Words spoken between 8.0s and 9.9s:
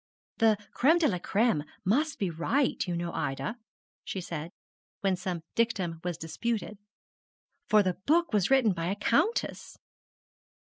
book was written by a Countess.'